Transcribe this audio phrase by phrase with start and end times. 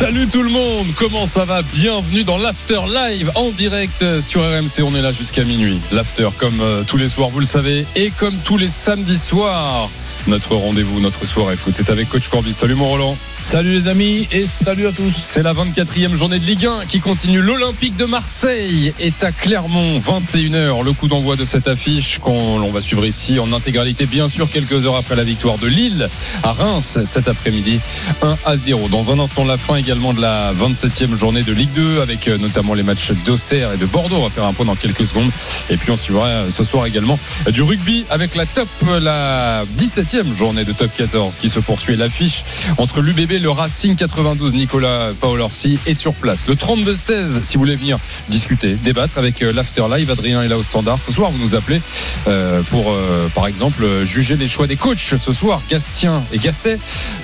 [0.00, 1.60] Salut tout le monde, comment ça va?
[1.60, 4.82] Bienvenue dans l'After Live en direct sur RMC.
[4.82, 5.78] On est là jusqu'à minuit.
[5.92, 9.90] L'After, comme euh, tous les soirs, vous le savez, et comme tous les samedis soirs.
[10.26, 12.52] Notre rendez-vous, notre soirée foot, c'est avec Coach Corby.
[12.52, 13.16] Salut mon Roland.
[13.38, 15.14] Salut les amis et salut à tous.
[15.18, 17.40] C'est la 24e journée de Ligue 1 qui continue.
[17.40, 20.84] L'Olympique de Marseille est à Clermont, 21h.
[20.84, 24.84] Le coup d'envoi de cette affiche qu'on va suivre ici en intégralité, bien sûr, quelques
[24.84, 26.08] heures après la victoire de Lille
[26.42, 27.80] à Reims cet après-midi,
[28.22, 28.88] 1 à 0.
[28.88, 32.38] Dans un instant, la fin également de la 27e journée de Ligue 2 avec euh,
[32.38, 34.18] notamment les matchs d'Auxerre et de Bordeaux.
[34.18, 35.30] On va faire un point dans quelques secondes.
[35.68, 38.68] Et puis on suivra euh, ce soir également du rugby avec la top,
[39.00, 41.96] la 17e journée de top 14 qui se poursuit.
[41.96, 42.44] L'affiche
[42.78, 46.46] entre l'UBB le Racing 92, Nicolas Paolorsi est sur place.
[46.46, 50.56] Le 32-16, si vous voulez venir discuter, débattre avec euh, l'After Live, Adrien est là
[50.56, 50.98] au standard.
[51.04, 51.80] Ce soir, vous nous appelez
[52.28, 55.14] euh, pour, euh, par exemple, juger les choix des coachs.
[55.20, 56.78] Ce soir, Gastien et Gasset.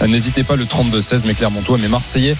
[0.06, 2.36] N'hésitez pas, le 32-16, mais Clermontois, mais Marseillais.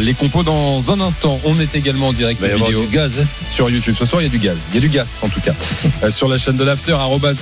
[0.00, 1.40] Les compos dans un instant.
[1.44, 3.18] On est également en direct vidéo du gaz.
[3.20, 3.26] hein.
[3.52, 3.94] sur YouTube.
[3.98, 4.56] Ce soir, il y a du gaz.
[4.70, 5.52] Il y a du gaz, en tout cas.
[6.02, 6.96] Euh, sur la chaîne de l'After,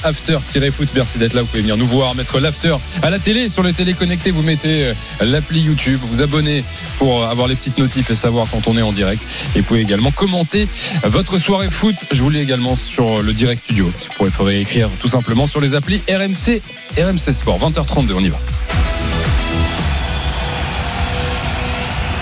[0.05, 0.88] after-foot.
[0.94, 1.40] Merci d'être là.
[1.42, 3.48] Vous pouvez venir nous voir, mettre l'After à la télé.
[3.48, 6.62] Sur le télé connecté, vous mettez euh, l'appli YouTube, vous abonnez
[6.98, 9.22] pour avoir les petites notifs et savoir quand on est en direct.
[9.55, 10.68] Et vous pouvez également commenter
[11.05, 11.96] votre soirée foot.
[12.12, 13.90] Je vous l'ai également sur le direct studio.
[14.18, 16.60] Vous pourrez écrire tout simplement sur les applis RMC,
[16.98, 17.58] RMC Sport.
[17.70, 18.38] 20h32, on y va.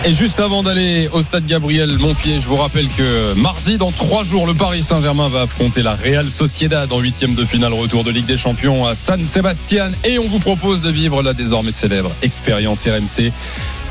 [0.02, 4.24] Et juste avant d'aller au stade Gabriel Montpied, je vous rappelle que mardi, dans trois
[4.24, 8.10] jours, le Paris Saint-Germain va affronter la Real Sociedad en huitième de finale retour de
[8.10, 9.90] Ligue des Champions à San Sebastian.
[10.04, 13.30] Et on vous propose de vivre la désormais célèbre expérience RMC.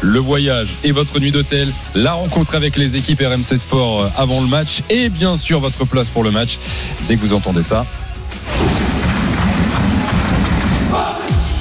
[0.01, 4.47] Le voyage et votre nuit d'hôtel, la rencontre avec les équipes RMC Sport avant le
[4.47, 6.57] match et bien sûr votre place pour le match.
[7.07, 7.85] Dès que vous entendez ça,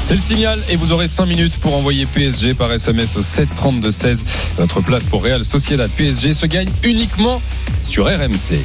[0.09, 4.23] C'est le signal et vous aurez 5 minutes pour envoyer PSG par SMS au 732-16.
[4.57, 7.43] Votre place pour Real Sociedad PSG se gagne uniquement
[7.83, 8.65] sur RMC.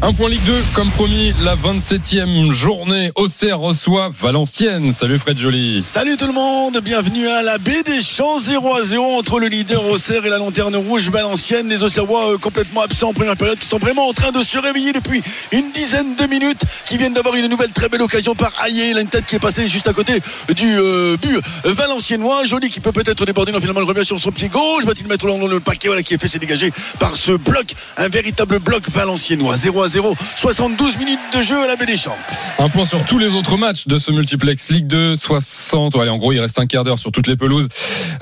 [0.00, 3.10] Un point Ligue 2, comme promis, la 27e journée.
[3.16, 4.92] Auxerre reçoit Valenciennes.
[4.92, 5.82] Salut Fred Joly.
[5.82, 9.48] Salut tout le monde, bienvenue à la baie des Champs 0 à 0 entre le
[9.48, 11.68] leader Auxerre et la lanterne rouge Valenciennes.
[11.68, 14.56] Les Auxerrois euh, complètement absents en première période qui sont vraiment en train de se
[14.56, 15.20] réveiller depuis
[15.50, 19.08] une dizaine de minutes, qui viennent d'avoir une nouvelle très belle occasion par Ayer, une
[19.08, 20.20] tête qui est passée juste à côté
[20.54, 22.44] du euh, but valenciennois.
[22.44, 25.26] Joli qui peut peut-être déborder, non finalement il revient sur son pied gauche, va-t-il mettre
[25.26, 26.70] dans le paquet voilà, qui est fait s'est dégagé
[27.00, 29.56] par ce bloc, un véritable bloc valenciennois.
[29.56, 32.16] 0 à 0, 72 minutes de jeu à la baie des Champs.
[32.58, 35.96] Un point sur tous les autres matchs de ce multiplex Ligue 2, 60.
[35.96, 37.68] Allez, en gros, il reste un quart d'heure sur toutes les pelouses.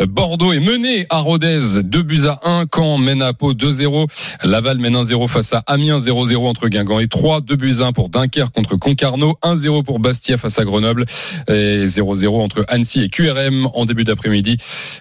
[0.09, 2.67] Bordeaux est mené à Rodez, 2 buts à 1.
[2.73, 4.07] Caen mène à Pau 2-0.
[4.45, 7.41] Laval mène 1-0 face à Amiens, 0-0 entre Guingamp et 3.
[7.41, 9.37] 2 buts à 1 pour Dunkerque contre Concarneau.
[9.43, 11.07] 1-0 pour Bastia face à Grenoble.
[11.49, 14.59] Et 0-0 entre Annecy et QRM en début d'après-midi.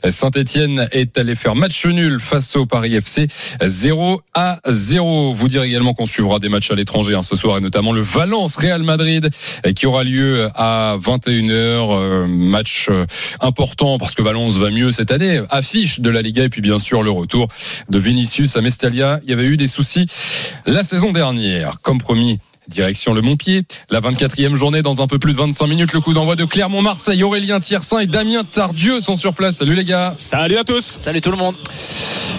[0.09, 3.28] Saint-Etienne est allé faire match nul face au Paris FC.
[3.62, 5.34] 0 à 0.
[5.34, 8.02] Vous dire également qu'on suivra des matchs à l'étranger hein, ce soir et notamment le
[8.02, 9.30] Valence Real Madrid
[9.66, 11.52] euh, qui aura lieu à 21h.
[11.52, 13.06] euh, match euh,
[13.42, 15.42] important parce que Valence va mieux cette année.
[15.50, 17.50] Affiche de la Liga et puis bien sûr le retour
[17.90, 19.20] de Vinicius à Mestalia.
[19.24, 20.06] Il y avait eu des soucis
[20.66, 21.80] la saison dernière.
[21.82, 25.94] Comme promis, Direction le Montpied, la 24e journée dans un peu plus de 25 minutes.
[25.94, 29.58] Le coup d'envoi de Clermont-Marseille, Aurélien Tiersin et Damien Tardieu sont sur place.
[29.58, 30.16] Salut les gars.
[30.18, 30.98] Salut à tous.
[31.02, 31.56] Salut tout le monde.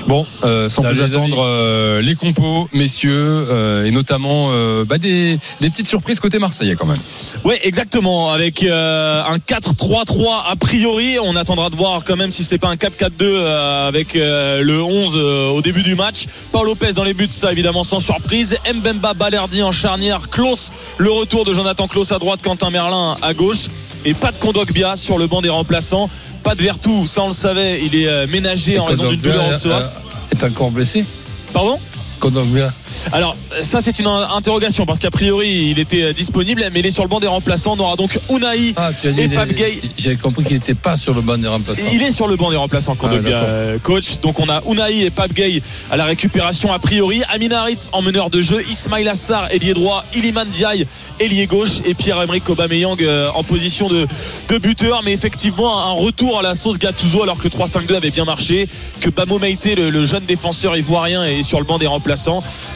[0.06, 3.10] Bon, euh, sans Salut plus les attendre, euh, les compos, messieurs,
[3.50, 6.96] euh, et notamment euh, bah, des, des petites surprises côté marseillais quand même.
[7.44, 8.30] Ouais, exactement.
[8.30, 12.68] Avec euh, un 4-3-3 a priori, on attendra de voir quand même si c'est pas
[12.68, 16.26] un 4-4-2 euh, avec euh, le 11 euh, au début du match.
[16.52, 18.56] Paul Lopez dans les buts, ça évidemment sans surprise.
[18.72, 23.34] Mbemba, Balerdi en charnière, Klaus, le retour de Jonathan Klaus à droite, Quentin Merlin à
[23.34, 23.66] gauche.
[24.04, 26.08] Et pas de Kondogbia sur le banc des remplaçants.
[26.42, 29.48] Pas de Vertou, ça on le savait, il est euh, ménagé en raison d'une douleur
[29.48, 29.98] au psoas.
[30.32, 31.04] est encore blessé.
[31.52, 31.78] Pardon?
[32.18, 32.72] Kondogbia.
[33.12, 37.02] Alors, ça, c'est une interrogation parce qu'a priori, il était disponible, mais il est sur
[37.02, 37.74] le banc des remplaçants.
[37.76, 39.78] On aura donc Unai Ah, et Pape Gay.
[39.98, 41.82] J'avais compris qu'il n'était pas sur le banc des remplaçants.
[41.92, 44.18] Il est sur le banc des remplaçants, Kondogbia, Ah, euh, coach.
[44.22, 47.22] Donc on a Unai et Pape Gay à la récupération a priori.
[47.32, 48.62] Amin Harit en meneur de jeu.
[48.68, 50.04] Ismail Assar, ailier droit.
[50.14, 50.86] Iliman Diaye,
[51.20, 51.80] ailier gauche.
[51.84, 54.06] Et Pierre-Emerick Aubameyang euh, en position de,
[54.48, 55.02] de buteur.
[55.04, 58.68] Mais effectivement, un retour à la sauce Gattuso alors que le 3-5-2 avait bien marché.
[59.00, 62.05] Que Bamo Meite, le, le jeune défenseur ivoirien, est sur le banc des remplaçants.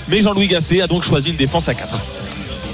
[0.09, 2.20] Mais Jean-Louis Gasset a donc choisi une défense à 4.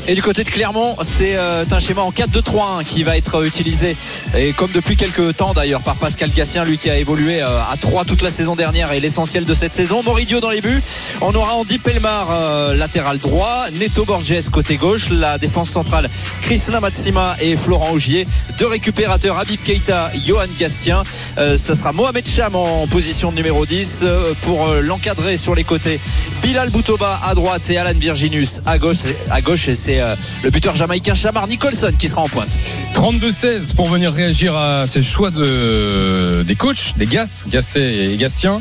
[0.09, 3.97] Et du côté de Clermont, c'est euh, un schéma en 4-2-3-1 qui va être utilisé.
[4.37, 7.77] Et comme depuis quelques temps d'ailleurs par Pascal Gassien, lui qui a évolué euh, à
[7.77, 10.05] 3 toute la saison dernière et l'essentiel de cette saison.
[10.05, 10.81] Moridio dans les buts.
[11.23, 16.07] On aura Andy Pelmar euh, latéral droit, Neto Borges côté gauche, la défense centrale
[16.47, 18.23] Christina Matsima et Florent Augier.
[18.57, 21.03] Deux récupérateurs Habib Keita, Johan Gastien.
[21.39, 25.57] Euh, ça sera Mohamed Cham en position de numéro 10 euh, pour euh, l'encadrer sur
[25.57, 25.99] les côtés.
[26.43, 28.99] Bilal Boutoba à droite et Alan Virginus à gauche.
[29.29, 30.15] À gauche et c'est euh,
[30.45, 32.49] le buteur jamaïcain Chamar Nicholson qui sera en pointe.
[32.95, 38.61] 32-16 pour venir réagir à ces choix de, des coachs, des Gas, Gasset et Gastien.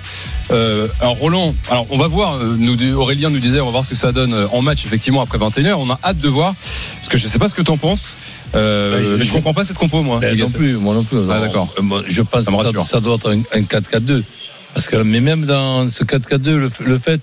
[0.52, 3.90] Euh, alors Roland, alors on va voir, nous, Aurélien nous disait on va voir ce
[3.92, 6.54] que ça donne euh, en match effectivement après 21h, on a hâte de voir,
[6.98, 8.16] parce que je sais pas ce que t'en penses,
[8.54, 10.20] euh, Ouais, je- mais je comprends pas cette compo moi.
[10.20, 11.18] Ben, les non plus, moi non plus.
[11.30, 11.74] Ah, d'accord.
[12.08, 14.24] je pense Ça que ça, doit être un, un 4-4-2.
[14.74, 17.22] Parce que, mais même dans ce 4-4-2, le, f- le fait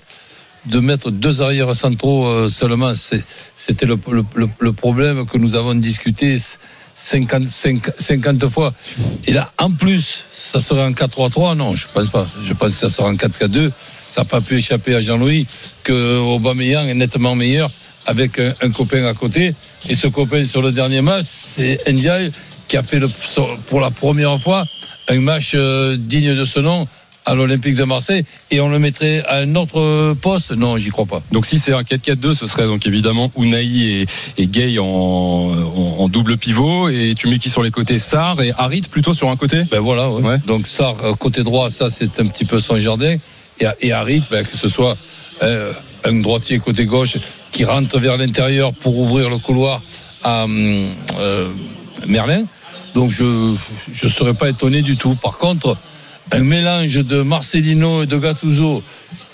[0.65, 2.93] de mettre deux arrières centraux euh, seulement,
[3.57, 3.97] c'était le,
[4.71, 6.37] problème que nous avons discuté
[6.95, 8.73] 50, 50, 50 fois.
[9.25, 12.25] Et là, en plus, ça serait un 4-3-3 Non, je pense pas.
[12.43, 13.71] Je pense que ça sera un 4-4-2.
[14.07, 15.47] Ça n'a pas pu échapper à Jean-Louis
[15.83, 17.69] que Aubameyang est nettement meilleur
[18.05, 19.55] avec un, copain à côté.
[19.89, 22.31] Et ce copain sur le dernier match, c'est Ndiaye
[22.67, 22.99] qui a fait
[23.67, 24.65] pour la première fois
[25.09, 26.87] un match euh, digne de ce nom
[27.25, 31.05] à l'Olympique de Marseille et on le mettrait à un autre poste Non, j'y crois
[31.05, 31.21] pas.
[31.31, 34.05] Donc si c'est un 4-4-2, ce serait donc évidemment Unai et,
[34.37, 37.99] et Gay en, en, en double pivot, et tu mets qui sur les côtés?
[37.99, 39.63] Sar et Harit plutôt sur un côté?
[39.71, 40.23] Ben voilà, ouais.
[40.23, 40.37] Ouais.
[40.45, 43.17] donc ça, euh, côté droit, ça c'est un petit peu son jardin.
[43.59, 44.97] Et, et Harit, ben, que ce soit
[45.43, 45.71] euh,
[46.03, 47.17] un droitier côté gauche
[47.51, 49.81] qui rentre vers l'intérieur pour ouvrir le couloir
[50.23, 50.75] à hum,
[51.19, 51.49] euh,
[52.07, 52.43] Merlin.
[52.93, 55.15] Donc je ne serais pas étonné du tout.
[55.15, 55.75] Par contre,
[56.31, 58.81] un mélange de Marcelino et de Gattuso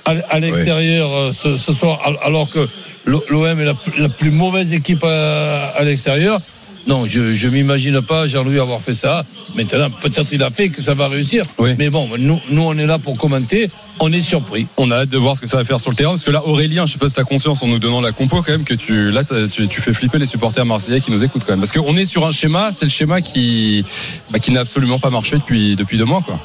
[0.05, 2.67] à, à l'extérieur euh, ce, ce soir, al- alors que
[3.05, 5.47] l'OM est la, la plus mauvaise équipe à,
[5.77, 6.39] à l'extérieur.
[6.87, 9.21] Non, je ne m'imagine pas Jean-Louis avoir fait ça.
[9.55, 11.43] Maintenant, peut-être il a fait que ça va réussir.
[11.59, 11.71] Oui.
[11.77, 13.69] Mais bon, nous, nous, on est là pour commenter.
[13.99, 14.65] On est surpris.
[14.77, 16.31] On a hâte de voir ce que ça va faire sur le terrain parce que
[16.31, 18.63] là Aurélien, je sais pas si t'as conscience en nous donnant la compo quand même
[18.63, 19.21] que tu là
[19.51, 22.05] tu, tu fais flipper les supporters marseillais qui nous écoutent quand même parce qu'on est
[22.05, 23.83] sur un schéma, c'est le schéma qui
[24.31, 26.39] bah, qui n'a absolument pas marché depuis depuis deux mois quoi.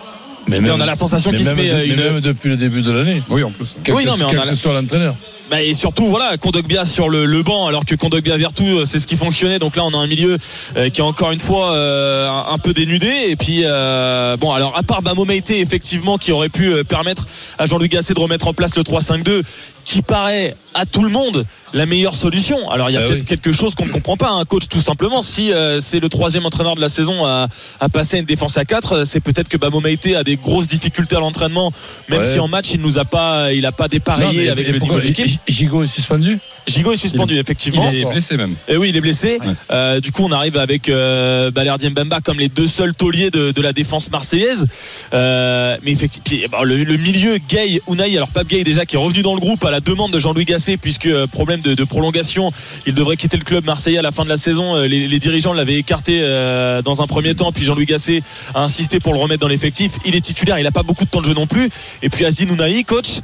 [0.49, 2.83] Mais, on a la sensation qu'il se met, de- euh, une- même depuis le début
[2.83, 3.21] de l'année.
[3.31, 3.75] Oui en plus.
[3.83, 5.15] Quel Oui, non, mais on a la- l'entraîneur.
[5.51, 8.99] Bah, et surtout, voilà, Kondogbia sur le, le banc, alors que Kondogbia Vertu, euh, c'est
[8.99, 9.59] ce qui fonctionnait.
[9.59, 10.39] Donc là, on a un milieu
[10.77, 13.11] euh, qui est encore une fois euh, un, un peu dénudé.
[13.29, 17.27] Et puis, euh, bon, alors à part Bamo Meite, effectivement, qui aurait pu euh, permettre
[17.59, 19.43] à Jean-Louis Gasset de remettre en place le 3-5-2,
[19.85, 22.71] qui paraît à tout le monde la meilleure solution.
[22.71, 23.27] Alors il y a Bah peut-être oui.
[23.27, 25.23] quelque chose qu'on ne comprend pas, un coach tout simplement.
[25.23, 27.49] Si euh, c'est le troisième entraîneur de la saison à,
[27.81, 30.67] à passer à une défense à 4 c'est peut-être que Bamo Meite a des grosses
[30.67, 31.73] difficultés à l'entraînement,
[32.09, 32.27] même Ouais.
[32.33, 34.73] si en match il nous a pas, il a pas dépareillé Non, mais- avec et
[34.73, 35.39] le niveau de l'équipe.
[35.49, 36.39] Gigot est suspendu?
[36.67, 37.91] Gigot est suspendu effectivement.
[37.93, 38.55] Il est blessé même.
[38.69, 39.39] Et oui, il est blessé.
[39.45, 39.53] Ouais.
[39.71, 43.51] Euh, du coup, on arrive avec euh, Balerdi Mbemba comme les deux seuls tauliers de,
[43.51, 44.67] de la défense marseillaise.
[45.13, 48.99] Euh, mais effectivement, bon, le, le milieu Gay, Unai, alors Pape Gay déjà qui est
[48.99, 52.49] revenu dans le groupe à la demande de Jean-Louis Gasset puisque euh, problème de, prolongation,
[52.87, 54.77] il devrait quitter le club marseillais à la fin de la saison.
[54.77, 58.21] Euh, Les, dirigeants l'avaient écarté euh, dans un premier temps, puis Jean-Louis Gasset
[58.55, 59.93] a insisté pour le remettre dans l'effectif.
[60.07, 61.69] Il est titulaire, il n'a pas beaucoup de temps de jeu non plus.
[62.03, 63.21] Et puis Azine Unai, coach,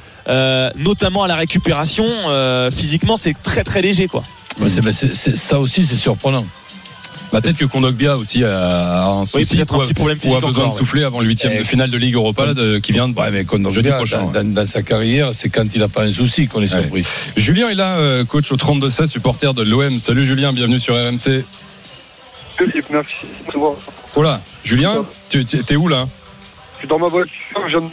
[0.76, 2.04] notamment à la récupération,
[2.71, 4.23] physiquement c'est très très léger quoi.
[4.66, 6.45] C'est- c'est- Ça aussi, c'est surprenant.
[7.32, 10.34] Bah, peut-être que Kondogbia aussi a, un souci peut-être un ou a- petit problème ou
[10.34, 12.54] a besoin encore, de souffler avant le huitième Eh, de finale de Ligue Europa là,
[12.54, 14.25] de- qui vient de, Ouais, mais quand jeudi dans, prochain.
[14.25, 14.32] ouais.
[14.32, 16.80] dans- dans sa carrière, c'est quand il n'a pas un souci qu'on est Ouais.
[16.82, 17.04] surpris.
[17.37, 20.00] Julien est là, euh, coach au 32-16, supporter de l'OM.
[20.00, 21.44] Salut Julien, bienvenue sur RMC.
[22.90, 23.14] Merci.
[24.16, 26.08] Oh là, Julien, tu tu- t'es où là?
[26.75, 27.30] Je suis dans ma voiture,
[27.66, 27.87] je viens de-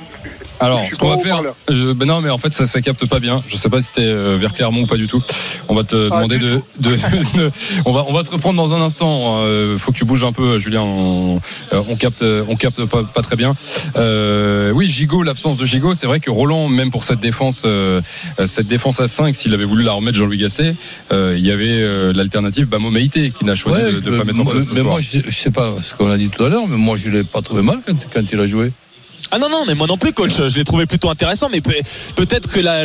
[0.60, 3.20] Alors, ce qu'on va faire, je- ben non, mais en fait, ça, ça capte pas
[3.20, 3.36] bien.
[3.48, 5.22] Je sais pas si t'es euh, vers Clermont ou pas du tout.
[5.70, 6.96] On va te Ah, demander de, de-
[7.38, 7.52] de-
[7.86, 9.42] on va, on va te reprendre dans un instant.
[9.44, 10.82] Euh, faut que tu bouges un peu, Julien.
[10.82, 11.40] On,
[11.74, 13.54] euh, on capte, on capte pas, pas très bien.
[13.98, 18.02] Euh, oui, Gigot, l'absence de Gigot, c'est vrai que Roland, même pour cette défense, euh,
[18.46, 20.76] cette défense à 5 s'il avait voulu la remettre Jean-Louis Gasset,
[21.12, 24.18] euh, il y avait euh, l'alternative Bamo Meïté qui n'a choisi Ouais, de, de mais
[24.18, 24.86] pas mettre en place ce mais soir.
[24.94, 27.10] moi, je, je sais pas ce qu'on a dit tout à l'heure, mais moi, je
[27.10, 28.72] l'ai pas trouvé mal quand, quand il a joué.
[29.32, 30.36] Ah non, non, mais moi non plus, coach.
[30.38, 31.74] Je l'ai trouvé plutôt intéressant, mais peut-
[32.16, 32.84] peut-être que la,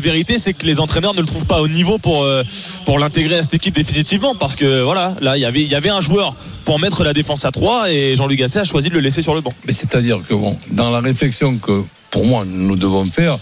[0.00, 2.42] vérité, c'est que les entraîneurs ne le trouvent pas au niveau pour, euh,
[2.84, 4.34] pour l'intégrer à cette équipe définitivement.
[4.34, 7.12] Parce que voilà, là, il y avait- il y avait un joueur pour mettre la
[7.12, 9.50] défense à 3 et Jean-Luc Gasset a choisi de le laisser sur le banc.
[9.66, 13.34] Mais c'est-à-dire que bon, dans la réflexion que pour moi nous devons faire,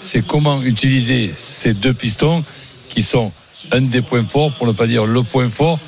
[0.00, 2.42] c'est comment utiliser ces deux pistons
[2.90, 3.32] qui sont
[3.72, 5.78] un des points forts, pour ne pas dire le point fort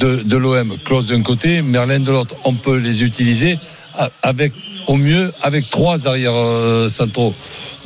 [0.00, 0.76] de, l'OM.
[0.84, 2.34] Klaus d'un côté, Merlin de l'autre.
[2.44, 3.58] On peut les utiliser
[4.22, 4.52] avec
[4.86, 7.34] au mieux avec trois arrières euh, centraux.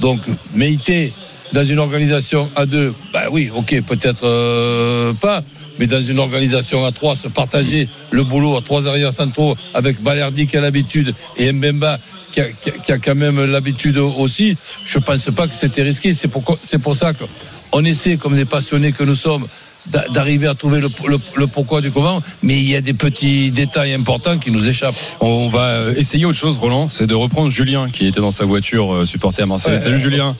[0.01, 0.21] Donc
[0.55, 1.11] Meïté
[1.53, 5.43] dans une organisation à deux, bah oui, ok, peut-être euh, pas.
[5.79, 10.01] Mais dans une organisation à trois, se partager le boulot à trois arrières centraux avec
[10.03, 11.97] Balerdi qui a l'habitude et Mbemba
[12.33, 12.41] qui
[12.93, 16.13] a, quand même l'habitude aussi, je pense pas que c'était risqué.
[16.13, 19.47] C'est pour ça qu'on essaie, comme des passionnés que nous sommes,
[20.13, 23.51] d'arriver à trouver le, le- le pourquoi du comment, mais il y a des petits
[23.51, 24.95] détails importants qui nous échappent.
[25.21, 28.45] On va euh, essayer autre chose, Roland, c'est de reprendre Julien qui était dans sa
[28.45, 29.73] voiture euh, supporter à Marseille.
[29.75, 29.79] Ouais.
[29.79, 30.37] Salut Julien.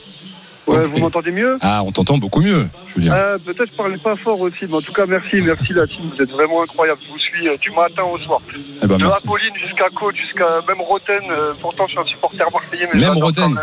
[0.71, 1.57] Ouais, vous m'entendez mieux?
[1.61, 3.13] Ah, on t'entend beaucoup mieux, Julien.
[3.13, 6.09] euh, Peut-être je parlais pas fort aussi, mais en tout cas, merci, merci la team.
[6.13, 6.99] Vous êtes vraiment incroyable.
[7.05, 8.39] Je vous suis euh, du matin au soir.
[8.83, 9.25] Eh ben, de merci.
[9.25, 11.21] Apolline jusqu'à Côte, jusqu'à même Roten.
[11.29, 13.47] euh, pourtant, je suis un supporter marseillais, mais Même Roten.
[13.49, 13.57] même.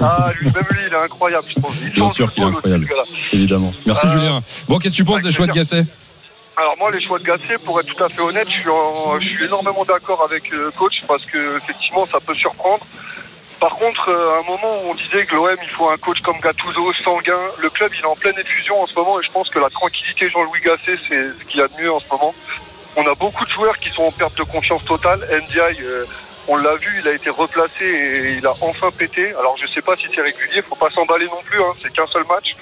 [0.00, 1.56] Ah, lui, même lui, il est incroyable, je.
[1.86, 2.86] Il Bien sûr qu'il est aussi, incroyable.
[3.32, 3.72] Évidemment.
[3.86, 4.40] Merci Julien.
[4.68, 5.52] Bon, qu'est-ce que tu penses des choix de.
[5.52, 5.84] Gasset?
[6.56, 9.18] Alors moi, les choix de Gasset, pour être tout à fait honnête, je suis, en-
[9.20, 12.84] je suis énormément d'accord avec coach parce que effectivement, ça peut surprendre.
[13.60, 16.20] Par contre, euh, à un moment où on disait que l'OM, il faut un coach
[16.20, 19.32] comme Gattuso, sanguin, le club, il est en pleine effusion en ce moment et je
[19.32, 22.08] pense que la tranquillité Jean-Louis Gasset, c'est ce qu'il y a de mieux en ce
[22.08, 22.32] moment.
[22.94, 25.20] On a beaucoup de joueurs qui sont en perte de confiance totale.
[25.30, 26.04] NDI, euh,
[26.46, 29.34] on l'a vu, il a été replacé et il a enfin pété.
[29.34, 32.06] Alors je sais pas si c'est régulier, faut pas s'emballer non plus, hein, c'est qu'un
[32.06, 32.54] seul match.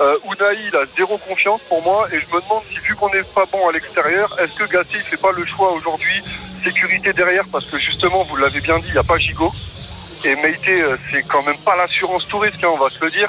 [0.00, 3.10] Euh, Unai, il a zéro confiance pour moi et je me demande si vu qu'on
[3.10, 6.22] n'est pas bon à l'extérieur, est-ce que Gasset il fait pas le choix aujourd'hui
[6.64, 9.52] sécurité derrière parce que justement vous l'avez bien dit, il n'y a pas Gigot
[10.24, 13.28] et Meïté euh, c'est quand même pas l'assurance touriste, hein, on va se le dire.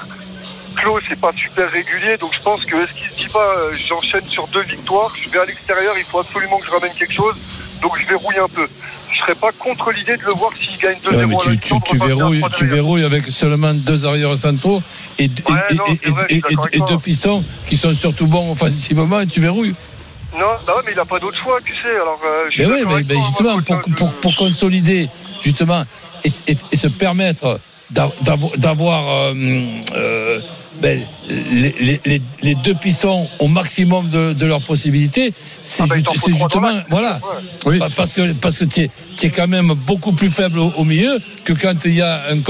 [0.76, 3.74] Claude c'est pas super régulier donc je pense que est-ce qu'il se dit pas euh,
[3.88, 7.14] j'enchaîne sur deux victoires, je vais à l'extérieur, il faut absolument que je ramène quelque
[7.14, 7.36] chose
[7.82, 8.68] donc je verrouille un peu.
[9.14, 11.98] Je serais pas contre l'idée de le voir s'il gagne 2-0 Ouais, à tu, tu,
[11.98, 14.82] verrouilles, tu verrouilles avec seulement deux arrières centraux
[15.20, 19.76] et, deux pistons qui sont surtout bons offensivement et tu verrouilles.
[20.38, 21.96] Non, bah mais il a pas d'autre choix, tu sais.
[21.96, 25.08] Alors, euh, je Mais oui, mais, mais toi, justement, pour, hein, pour, pour consolider,
[25.46, 25.84] justement,
[26.24, 27.60] et, et- et se permettre
[27.92, 29.34] d'a- d'avo- d'avoir euh,
[29.96, 30.40] euh,
[30.82, 31.00] ben,
[31.30, 35.96] les, les- les- les deux pistons au maximum de, de leurs possibilités, c'est Ah bah,
[35.96, 37.20] ju- dans justement, voilà.
[37.66, 37.80] Oui.
[37.96, 38.82] Parce que parce que tu
[39.24, 42.42] es, quand même beaucoup plus faible au, au milieu que quand il y a un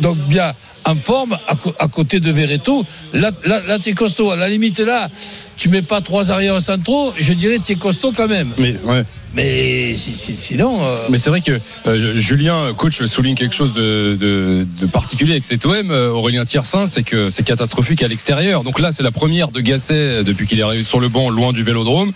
[0.00, 0.52] donc bien
[0.86, 1.34] en forme
[1.78, 2.84] à, côté de Verretou.
[3.14, 4.30] Là, là, là tu es costaud.
[4.32, 5.08] À la limite, là,
[5.56, 8.50] tu mets pas trois arrières centraux, je dirais tu es costaud quand même.
[8.58, 9.04] Mais ouais.
[9.34, 10.82] Mais si- si- sinon.
[10.84, 11.52] euh, Mais c'est vrai que
[11.86, 17.02] euh, Julien, coach, souligne quelque chose de, particulier avec cet OM, euh, Aurélien Tiersin, c'est
[17.02, 18.62] que c'est catastrophique à l'extérieur.
[18.62, 21.30] Donc là, c'est la première de Gasset euh, depuis qu'il est arrivé sur le banc,
[21.30, 22.12] loin du Vélodrome.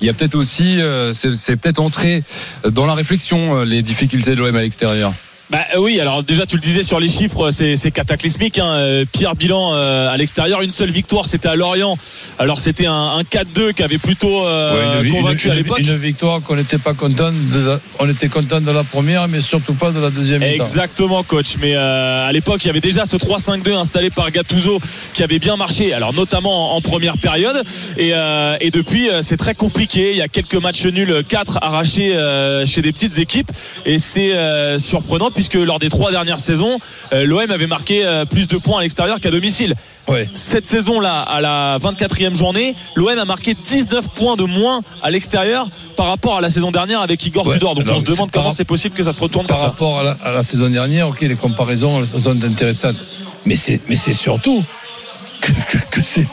[0.00, 2.22] Il y a peut-être aussi, euh, c'est peut-être entré
[2.70, 5.12] dans la réflexion euh, les difficultés de l'OM à l'extérieur.
[5.50, 8.60] Bah euh, oui, alors déjà tu le disais sur les chiffres, c'est c'est cataclysmique.
[8.60, 8.66] Hein.
[8.68, 11.98] Euh, Pire bilan euh, à l'extérieur, une seule victoire, c'était à Lorient.
[12.38, 15.80] Alors c'était un, un 4-2 qui avait plutôt euh, ouais, convaincu une- à l'époque.
[15.80, 19.40] une victoire qu'on n'était pas content de la- on était content de la première, mais
[19.40, 20.40] surtout pas de la deuxième.
[20.44, 21.56] Exactement, coach.
[21.60, 24.80] Mais euh, à l'époque, il y avait déjà ce 3-5-2 installé par Gattuso
[25.14, 25.92] qui avait bien marché.
[25.92, 27.60] Alors notamment en, en première période.
[27.96, 30.12] Et, euh, et depuis, euh, c'est très compliqué.
[30.12, 33.50] Il y a quelques matchs nuls, 4 arrachés euh, chez des petites équipes.
[33.84, 36.76] Et c'est euh, surprenant puisque lors des trois dernières saisons,
[37.14, 39.74] euh, l'OM avait marqué euh, plus de points à l'extérieur qu'à domicile.
[40.06, 40.28] Ouais.
[40.34, 45.66] Cette saison-là, à la 24e journée, l'OM a marqué 19 points de moins à l'extérieur
[45.96, 47.74] par rapport à la saison dernière avec Igor Ouais, Tudor.
[47.74, 49.70] Donc alors, on se demande comment c'est possible que ça se retourne par comme ça.
[49.70, 52.96] rapport à la, à la saison dernière, ok, les comparaisons elles sont intéressantes,
[53.46, 54.62] mais c'est mais c'est surtout
[55.40, 56.24] que, que- que c'est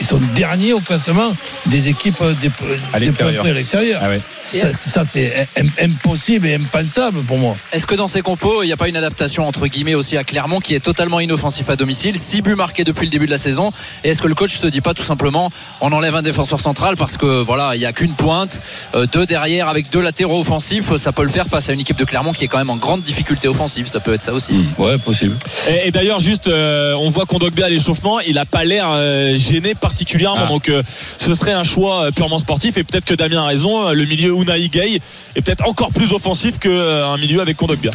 [0.00, 1.32] ils sont derniers au classement
[1.66, 2.50] des équipes des,
[2.92, 3.34] À des l'extérieur.
[3.34, 4.00] points près à l'extérieur.
[4.02, 4.18] Ah ouais.
[4.20, 7.56] Ça, ça, c'est im- impossible et impensable pour moi.
[7.72, 10.24] Est-ce que dans ces compos, il n'y a pas une adaptation entre guillemets aussi à
[10.24, 13.38] Clermont qui est totalement inoffensif à domicile 6 buts marqués depuis le début de la
[13.38, 13.72] saison.
[14.04, 16.96] Et est-ce que le coach se dit pas tout simplement on enlève un défenseur central
[16.96, 18.60] parce que voilà, il n'y a qu'une pointe,
[18.94, 21.98] euh, deux derrière avec deux latéraux offensifs, ça peut le faire face à une équipe
[21.98, 23.86] de Clermont qui est quand même en grande difficulté offensive.
[23.88, 24.64] Ça peut être ça aussi.
[24.78, 25.36] Ouais, possible.
[25.68, 29.36] Et, et d'ailleurs, juste, euh, on voit Kondogbia à l'échauffement, il a pas l'air euh,
[29.36, 30.44] gêné particulièrement.
[30.44, 30.48] Ah.
[30.48, 32.76] Donc, euh, ce serait un choix euh, purement sportif.
[32.78, 33.86] Et peut-être que Damien a raison.
[33.88, 35.00] euh, Le milieu Unai Gay
[35.36, 37.90] est peut-être encore plus offensif qu'un milieu avec Kondogbia.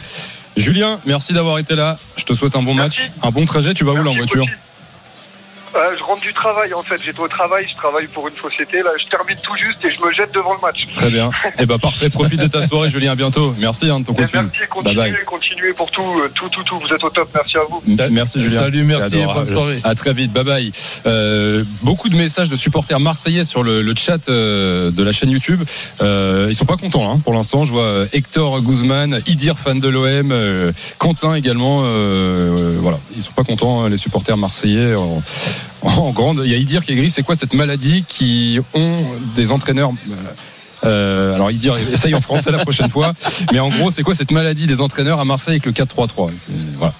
[0.56, 1.98] Julien, merci d'avoir été là.
[2.18, 3.74] Je te souhaite un bon match, un bon trajet.
[3.74, 4.46] Tu vas où là en voiture?
[5.75, 8.84] Euh, je rentre du travail en fait, j'étais au travail, je travaille pour une société,
[8.84, 10.86] là je termine tout juste et je me jette devant le match.
[10.96, 11.32] Très bien.
[11.60, 13.56] Eh ben parfait, profite de ta soirée Julien, à bientôt.
[13.60, 14.13] Merci hein, de ton.
[14.18, 14.38] Merci,
[14.70, 15.25] continuez, Bye bye.
[15.25, 17.82] continuez pour tout, euh, tout, tout, tout, vous êtes au top, merci à vous.
[18.12, 18.60] Merci Julien.
[18.62, 19.77] Salut, merci, bonne soirée.
[19.84, 20.72] À très vite, bye bye.
[21.08, 25.32] Euh, beaucoup de messages de supporters marseillais sur le, le chat euh, de la chaîne
[25.32, 25.62] YouTube.
[26.01, 27.65] Euh, ils sont pas contents hein, pour l'instant.
[27.65, 31.77] Je vois euh, Hector Guzman, Idir fan de l'OM, euh, Quentin également.
[31.82, 34.94] euh, euh, voilà, ils sont pas contents hein, les supporters marseillais.
[35.84, 37.12] En grande, il y a Idir qui est gris.
[37.12, 38.96] C'est quoi cette maladie qui ont
[39.36, 39.91] des entraîneurs
[40.86, 43.13] euh, alors, Idir essaye en français la prochaine fois.
[43.53, 46.51] Mais en gros, c'est quoi cette maladie des entraîneurs à Marseille avec le 4-3-3 C'est-
[46.77, 46.93] Voilà.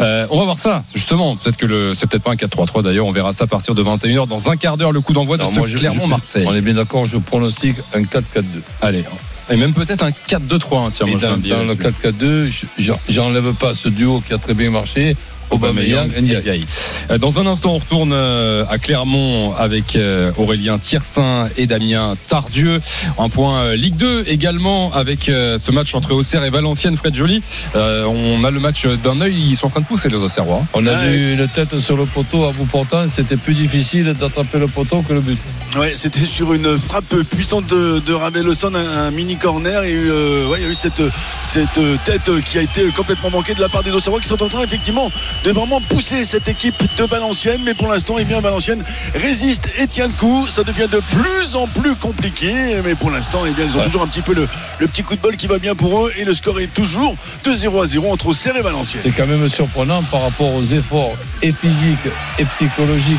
[0.00, 1.36] Euh, on va voir ça, justement.
[1.36, 3.04] Peut-être que le, c'est peut-être pas un 4-3-3 d'ailleurs.
[3.06, 4.26] On verra ça à partir de 21h.
[4.26, 6.46] Dans un quart d'heure, le coup d'envoi de Alors, ce moi, je- Clermont-Marseille.
[6.48, 8.42] On est bien d'accord, je pronostique un 4-4-2.
[8.80, 9.04] Allez.
[9.50, 10.86] Et même peut-être un 4-2-3.
[10.86, 11.82] hein, Tiens, moi, dans, le là-dessus.
[12.02, 15.14] 4-4-2, je- j'en- j'enlève pas ce duo qui a très bien marché.
[15.50, 16.64] Aubameyang, Ndiaye.
[17.10, 22.14] Euh, Dans un instant, on retourne euh, à Clermont avec euh, Aurélien Tiersin et Damien
[22.28, 22.80] Tardieu.
[23.18, 26.96] Un point Ligue 2 également avec ce match entre Auxerre et Valenciennes.
[26.96, 27.42] Fred Joly,
[27.74, 29.34] on a le match d'un œil.
[29.36, 30.64] Ils sont en train de pousser les Auxerrois.
[30.74, 31.10] On a Ouais.
[31.16, 35.02] vu une tête sur le poteau à bout portant, c'était plus difficile d'attraper le poteau
[35.02, 35.38] que le but.
[35.78, 40.48] Ouais, c'était sur une frappe puissante de, de Raveloson, un, un mini corner et euh,
[40.48, 41.02] ouais, il y a eu cette,
[41.50, 44.48] cette tête qui a été complètement manquée de la part des Auxerrois qui sont en
[44.48, 45.10] train effectivement
[45.44, 47.60] de vraiment pousser cette équipe de Valenciennes.
[47.64, 50.46] Mais pour l'instant, eh bien Valenciennes résiste et tient le coup.
[50.48, 52.52] Ça devient de plus en plus compliqué.
[52.84, 53.84] Mais pour l'instant, eh bien, ils ont Ouais.
[53.84, 56.12] toujours un petit peu le, le petit coup de bol qui va bien pour eux
[56.18, 59.02] et le score est toujours de 0 à 0 entre Auxerre et Valenciennes.
[59.04, 63.18] C'est quand même surprenant par rapport aux efforts et physiques et psychologiques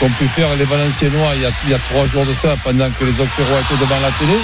[0.00, 2.54] qu'ont pu faire les Valenciennois il y, a, il y a trois jours de ça,
[2.64, 4.38] pendant que les Auxerrois étaient devant la télé.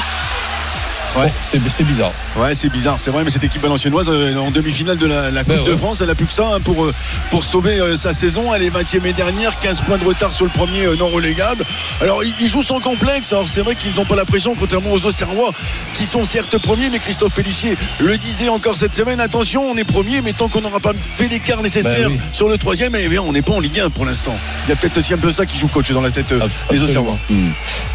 [1.17, 1.33] Ouais.
[1.59, 2.13] Bon, c'est bizarre.
[2.37, 5.45] Ouais, c'est bizarre, c'est vrai, mais cette équipe valenciennoise euh, en demi-finale de la, la
[5.45, 5.77] Coupe Ben de.
[5.77, 6.95] France, elle a plus que ça hein, pour, euh,
[7.31, 8.55] pour sauver euh, sa saison.
[8.55, 11.65] Elle est 20e et dernière, 15 points de retard sur le premier euh, non relégable.
[12.01, 13.33] Alors, ils, ils jouent sans complexe.
[13.33, 15.53] Alors, c'est vrai qu'ils n'ont pas la pression, contrairement aux Auxerrois,
[15.95, 19.21] qui sont certes premiers, mais Christophe Pellissier le disait encore cette semaine.
[19.21, 22.21] Attention, on est premier, mais tant qu'on n'aura pas fait l'écart nécessaire Ben oui.
[22.33, 24.37] sur le troisième, eh bien, on n'est pas en Ligue 1 pour l'instant.
[24.67, 26.33] Il y a peut-être aussi un peu ça qui joue coach dans la tête
[26.71, 26.81] des.
[26.83, 27.19] Auxerrois.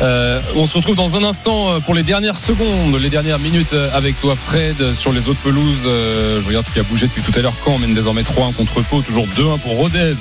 [0.02, 3.88] Euh, on se retrouve dans un instant pour les dernières secondes, les dernières minutes euh,
[3.94, 5.78] avec toi Fred sur les autres pelouses.
[5.86, 7.54] Euh, Je regarde ce qui a bougé depuis tout à l'heure.
[7.64, 10.16] Caen on mène désormais 3-1 contre Pau, toujours 2-1 pour Rodez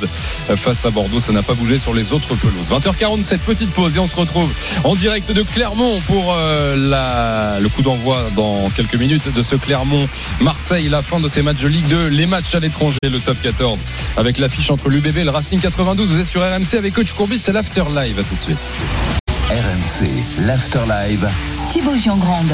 [0.51, 1.19] euh, face à Bordeaux.
[1.19, 2.71] Ça n'a pas bougé sur les autres pelouses.
[2.71, 4.53] 20h47, petite pause et on se retrouve
[4.85, 10.91] en direct de Clermont pour le coup d'envoi dans quelques minutes de ce Clermont-Marseille.
[10.91, 13.79] La fin de ces matchs de Ligue 2, les matchs à l'étranger, le top 14
[14.19, 16.07] avec l'affiche entre l'UBB et le Racing 92.
[16.07, 18.19] Vous êtes sur RMC avec Coach Courbis, c'est l'after live.
[18.19, 18.59] À tout de suite.
[19.51, 20.09] RMC,
[20.47, 21.29] l'After Live.
[21.71, 22.53] Thibaut Giangrande.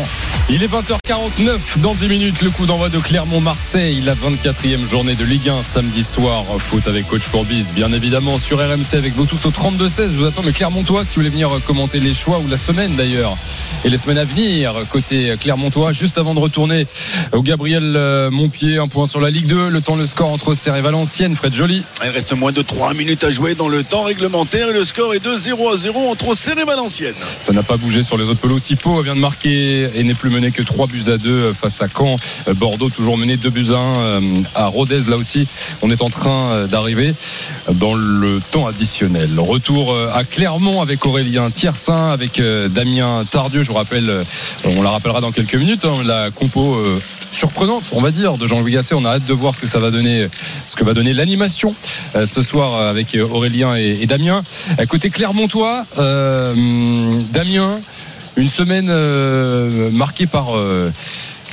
[0.48, 4.00] Il est 20h49 dans 10 minutes le coup d'envoi de Clermont-Marseille.
[4.00, 6.44] La 24e journée de Ligue 1 samedi soir.
[6.58, 10.24] Foot avec coach Courbis bien évidemment sur RMC avec vous tous au 32-16 je vous
[10.24, 13.36] attends le Clermontois si vous voulez venir commenter les choix ou la semaine d'ailleurs
[13.84, 16.86] et les semaines à venir côté Clermontois juste avant de retourner
[17.32, 20.48] au Gabriel euh, Montpied un point sur la Ligue 2 le temps le score entre
[20.48, 21.36] Auxerre et Valenciennes.
[21.36, 21.82] Fred Joly.
[22.04, 25.14] Il reste moins de 3 minutes à jouer dans le temps réglementaire et le score
[25.14, 27.14] est de 0 à 0 entre Auxerre et Valenciennes.
[27.40, 28.62] Ça n'a pas bougé sur les autres pelouses.
[29.02, 32.16] Vient de marquer et n'est plus mené que 3 buts à 2 face à Caen.
[32.56, 34.20] Bordeaux toujours mené 2 buts à 1 euh,
[34.54, 35.02] à Rodez.
[35.08, 35.46] Là aussi,
[35.80, 37.14] on est en train euh, d'arriver
[37.72, 39.30] dans le temps additionnel.
[39.38, 43.62] Retour euh, à Clermont avec Aurélien Tiersin, avec Damien Tardieu.
[43.62, 44.12] Je vous rappelle,
[44.64, 46.76] on la rappellera dans quelques minutes, hein, la compo
[47.32, 48.94] surprenante, on va dire, de Jean-Louis Gasset.
[48.94, 50.26] On a hâte de voir ce que ça va donner,
[50.66, 51.70] ce que va donner l'animation
[52.14, 54.42] ce soir avec Aurélien et, Damien.
[54.78, 57.80] À côté Clermontois, Damien,
[58.40, 60.90] une semaine euh, marquée par euh,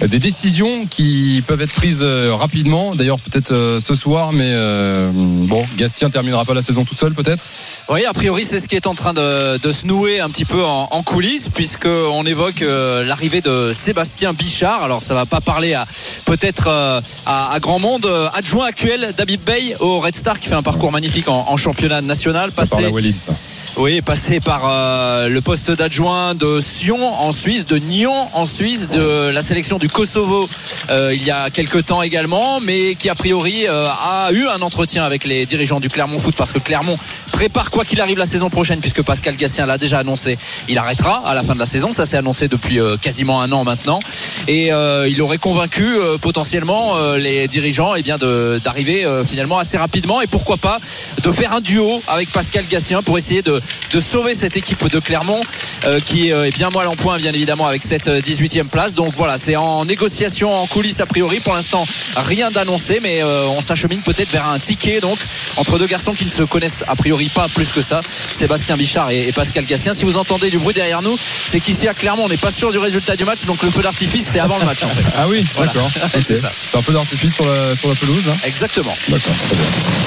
[0.06, 2.91] des décisions qui peuvent être prises euh, rapidement.
[2.91, 7.41] D'ailleurs, peut-être ce soir, mais euh, bon, Gastien terminera pas la saison tout seul, peut-être.
[7.89, 10.45] Oui, a priori, c'est ce qui est en train de, de se nouer un petit
[10.45, 14.84] peu en, en coulisses, puisqu'on évoque euh, l'arrivée de Sébastien Bichard.
[14.84, 15.86] Alors, ça va pas parler à
[16.26, 18.08] peut-être euh, à, à grand monde.
[18.34, 22.02] Adjoint actuel d'Abib Bey au Red Star, qui fait un parcours magnifique en, en championnat
[22.02, 22.52] national.
[22.52, 23.34] Ça parle Passé, à Walid, ça.
[23.77, 28.89] Oui, passé par euh, le poste d'adjoint de Sion en Suisse, de Nyon en Suisse,
[28.89, 30.49] de la sélection du Kosovo
[30.89, 34.61] euh, il y a quelques temps également, mais qui a priori euh, a eu un
[34.61, 36.97] entretien avec les dirigeants du Clermont Foot parce que Clermont
[37.37, 41.21] prépare quoi qu'il arrive la saison prochaine puisque Pascal Gassien l'a déjà annoncé, il arrêtera
[41.23, 43.99] à la fin de la saison, ça s'est annoncé depuis euh, quasiment un an maintenant.
[44.47, 50.21] Et euh, il aurait convaincu euh, potentiellement les dirigeants eh bien d'arriver finalement assez rapidement
[50.21, 50.79] et pourquoi pas
[51.23, 53.61] de faire un duo avec Pascal Gassien pour essayer de,
[53.93, 55.41] de sauver cette équipe de Clermont
[55.86, 58.93] euh, qui euh, est bien moins en point bien évidemment avec cette 18e place.
[58.93, 61.39] Donc voilà, c'est en négociation en coulisses a priori.
[61.39, 65.17] Pour l'instant, rien d'annoncé, mais euh, on s'achemine peut-être vers un ticket donc
[65.58, 68.01] entre deux garçons qui ne se connaissent a priori pas plus que ça,
[68.32, 69.93] Sébastien Bichard et, et Pascal Gassien.
[69.93, 71.17] Si vous entendez du bruit derrière nous,
[71.49, 73.82] c'est qu'ici à Clermont, on n'est pas sûr du résultat du match, donc le feu
[73.82, 75.03] d'artifice c'est avant le match en fait.
[75.17, 75.71] Ah oui, Voilà.
[75.71, 75.89] d'accord.
[76.27, 76.51] C'est ça.
[76.75, 78.34] Un peu d'artifice sur la, sur la pelouse, là?
[78.45, 78.95] Exactement.
[79.08, 79.65] D'accord, très bien.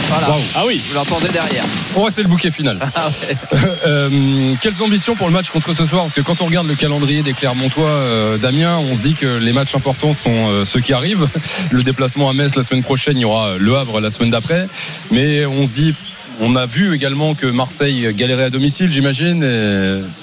[0.08, 0.36] Voilà.
[0.54, 0.80] Ah oui.
[0.88, 1.64] Vous l'entendez derrière.
[1.94, 2.78] Bon, c'est le bouquet final.
[2.96, 3.36] Ah ouais.
[3.86, 6.74] Euh, quelles ambitions pour le match contre ce soir Parce que quand on regarde le
[6.74, 10.80] calendrier des Clermontois, euh, Damien, on se dit que les matchs importants sont euh, ceux
[10.80, 11.28] qui arrivent.
[11.70, 14.68] Le déplacement à Metz la semaine prochaine, il y aura Le Havre la semaine d'après.
[15.10, 15.96] Mais on se dit,
[16.40, 19.44] on a vu également que Marseille galérait à domicile, j'imagine.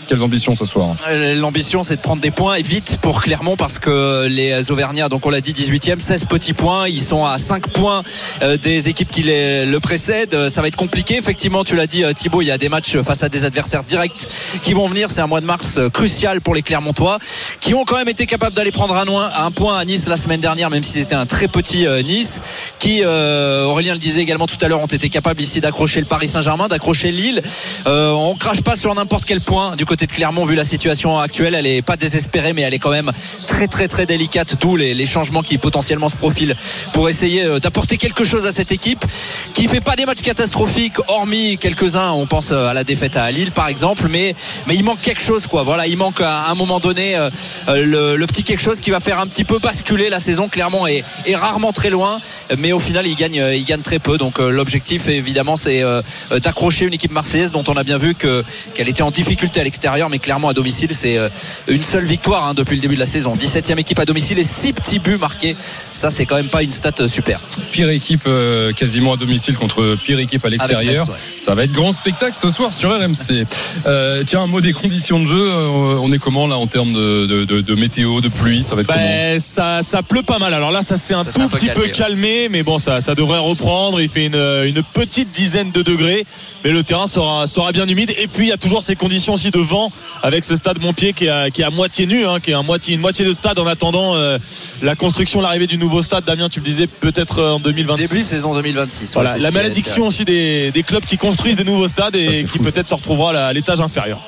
[0.08, 0.96] Quelles ambitions ce soir?
[1.10, 5.10] Euh, L'ambition, c'est de prendre des points et vite pour Clermont parce que les Auvergnats,
[5.10, 6.88] donc on l'a dit, 18e, 16 petits points.
[6.88, 8.04] Ils sont à 5 points
[8.42, 10.48] euh, des équipes qui les, le précèdent.
[10.48, 11.18] Ça va être compliqué.
[11.18, 13.84] Effectivement, tu l'as dit, euh, Thibaut, il y a des matchs face à des adversaires
[13.84, 14.28] directs
[14.64, 15.12] qui vont venir.
[15.12, 17.20] C'est un mois de mars crucial pour les Clermontois
[17.60, 20.40] qui ont quand même été capables d'aller prendre un, un point à Nice la semaine
[20.40, 22.42] dernière, même si c'était un très petit Nice,
[22.80, 26.28] qui, Aurélien le disait également tout à l'heure, ont été capables ici d'accrocher le Paris
[26.28, 27.42] Saint-Germain, d'accrocher Lille.
[27.86, 31.18] Euh, on crache pas sur n'importe quel point du côté de Clermont, vu la situation
[31.18, 31.56] actuelle.
[31.56, 33.12] Elle est pas désespérée, mais elle est quand même
[33.48, 34.56] très très très délicate.
[34.60, 36.56] D'où les, changements qui potentiellement se profilent
[36.94, 39.06] pour essayer euh, d'apporter quelque chose à cette équipe
[39.54, 42.12] qui fait pas des matchs catastrophiques, hormis quelques-uns.
[42.12, 44.36] On pense euh, à la défaite à Lille par exemple, mais
[44.68, 45.64] mais il manque quelque chose quoi.
[45.64, 47.30] Voilà, il manque à un moment donné euh,
[47.70, 50.50] euh, le, petit quelque chose qui va faire un petit peu basculer la saison.
[50.50, 52.20] Clermont est, est rarement très loin,
[52.58, 54.18] mais au final il gagne euh, il gagne très peu.
[54.18, 55.97] Donc euh, l'objectif évidemment c'est euh, euh,
[56.44, 59.64] d'accrocher une équipe marseillaise dont on a bien vu que qu'elle était en difficulté à
[59.64, 61.30] l'extérieur, mais clairement à domicile c'est euh,
[61.68, 63.36] une seule victoire hein, depuis le début de la saison.
[63.36, 65.56] 17e équipe à domicile et 6 petits buts marqués.
[65.84, 67.40] Ça c'est quand même pas une stat euh, super.
[67.72, 71.08] Pire équipe euh, quasiment à domicile contre pire équipe à l'extérieur.
[71.10, 71.16] Ouais.
[71.48, 73.46] Ça va être grand spectacle ce soir sur RMC.
[73.86, 75.46] Euh, tiens, un mot des conditions de jeu.
[75.48, 78.76] Euh, on est comment là en termes de, de- de- de météo, de pluie Ça
[78.76, 80.54] va être comment Ben, ça, ça pleut pas mal.
[80.54, 81.94] Alors là, ça s'est un Ça tout s'est un peu petit peu calmé, ouais.
[81.94, 84.02] calmé, mais bon, ça, ça devrait reprendre.
[84.02, 86.26] Il fait une, une petite dizaine de degrés,
[86.66, 88.12] mais le terrain sera, sera bien humide.
[88.20, 89.88] Et puis, il y a toujours ces conditions aussi de vent
[90.24, 92.56] avec ce stade Montpied qui est à, qui est à moitié nu, hein, qui est
[92.56, 94.38] à moitié, une moitié de stade en attendant euh,
[94.82, 96.26] la construction, l'arrivée du nouveau stade.
[96.26, 98.10] Damien, tu le disais, peut-être en 2026.
[98.10, 99.14] Début saison 2026.
[99.14, 102.60] Voilà, Ouais, la malédiction aussi des, des clubs qui construisent des nouveaux stades et qui
[102.60, 104.20] peut-être se retrouvera à l'étage inférieur.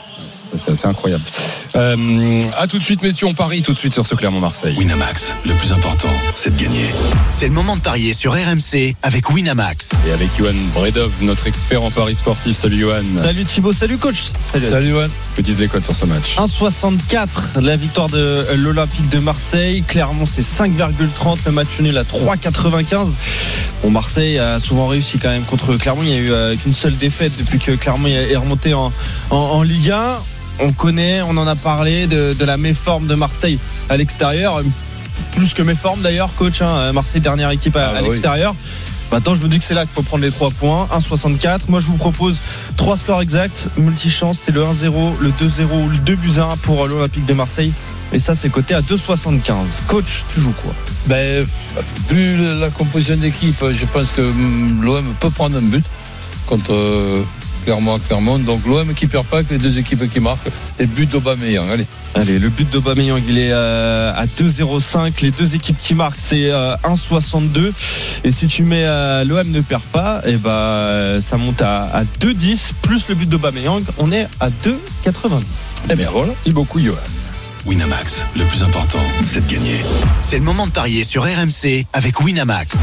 [0.56, 1.24] C'est assez incroyable.
[1.76, 4.76] Euh, à tout de suite, messieurs, on parie tout de suite sur ce Clermont-Marseille.
[4.78, 6.88] Winamax, le plus important, c'est de gagner.
[7.30, 9.90] C'est le moment de parier sur RMC avec Winamax.
[10.08, 12.58] Et avec Johan Bredov, notre expert en paris sportif.
[12.58, 13.04] Salut Johan.
[13.16, 14.32] Salut Thibaut, salut coach.
[14.52, 14.66] Salut.
[14.68, 15.08] Salut, Johan.
[15.36, 19.84] Que disent les codes sur ce match 1,64 la victoire de l'Olympique de Marseille.
[19.88, 21.38] Clermont, c'est 5,30.
[21.46, 23.10] Le match nul à 3,95.
[23.82, 26.02] Bon, Marseille a souvent réussi quand même contre Clermont.
[26.04, 28.92] Il n'y a eu euh, qu'une seule défaite depuis que Clermont est remonté en,
[29.30, 30.18] en, en Ligue 1.
[30.62, 34.62] On connaît, on en a parlé de, de la méforme de Marseille à l'extérieur.
[35.36, 36.62] Plus que méforme d'ailleurs, coach.
[36.62, 36.91] hein.
[36.93, 38.10] Marseille, dernière équipe à, Ah, à oui.
[38.10, 38.56] l'extérieur.
[39.12, 40.88] Maintenant, je me dis que c'est là qu'il faut prendre les 3 points.
[40.91, 41.62] 1,64.
[41.67, 42.38] Moi, je vous propose
[42.78, 43.67] 3 scores exacts.
[43.78, 47.34] Multichance, c'est le 1-0, le 2-0 ou le 2 buts à 1 pour l'Olympique de
[47.34, 47.74] Marseille.
[48.13, 49.54] Et ça, c'est coté à 2,75.
[49.88, 50.74] Coach, tu joues quoi?
[51.08, 51.45] Ben,
[52.10, 55.86] vu la composition d'équipe, je pense que hum, l'OM peut prendre un but
[56.48, 57.24] contre
[57.63, 58.39] Clermont à Clermont.
[58.39, 60.50] Donc l'OM qui perd pas avec les deux équipes qui marquent.
[60.80, 61.69] Et but d'Aubameyang.
[61.69, 61.86] Allez.
[62.15, 65.22] Allez, le but d'Aubameyang, il est euh, à 2,05.
[65.22, 67.72] Les deux équipes qui marquent, c'est euh, 1,62.
[68.24, 71.84] Et si tu mets euh, l'OM ne perd pas, et ben euh, ça monte à,
[71.84, 73.84] à 2,10 plus le but d'Aubameyang.
[74.00, 75.41] On est à 2,90.
[75.89, 76.98] Eh bien voilà, merci beaucoup Johan.
[77.65, 79.76] Winamax, le plus important, c'est de gagner.
[80.22, 82.78] C'est le moment de parier sur RMC avec Winamax.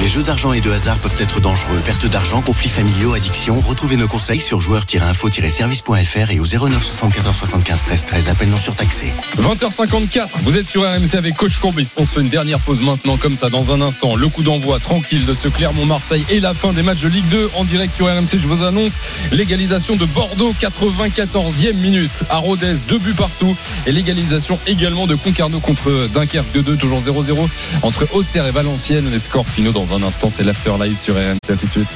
[0.00, 1.80] Les jeux d'argent et de hasard peuvent être dangereux.
[1.84, 3.60] Perte d'argent, conflits familiaux, addiction.
[3.60, 8.28] Retrouvez nos conseils sur joueurs-info-service.fr et au 09 74 75 13 13.
[8.28, 9.12] Appel non surtaxé.
[9.40, 11.92] 20h54, vous êtes sur RMC avec Coach Courbis.
[11.96, 14.16] On se fait une dernière pause maintenant, comme ça, dans un instant.
[14.16, 17.50] Le coup d'envoi tranquille de ce Clermont-Marseille et la fin des matchs de Ligue 2
[17.54, 18.38] en direct sur RMC.
[18.38, 18.98] Je vous annonce
[19.32, 22.24] l'égalisation de Bordeaux, 94e minute.
[22.28, 23.56] À Rodez, deux buts partout.
[23.86, 27.48] Et l'égalisation également de Concarneau contre Dunkerque 2-2, toujours 0-0
[27.82, 29.10] entre Auxerre et Valenciennes.
[29.10, 31.50] Les scores finaux dans un instant, c'est l'Afterlife sur RMC.
[31.50, 31.88] À tout de suite.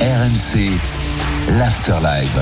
[0.00, 0.70] RMC,
[1.58, 2.38] l'Afterlife.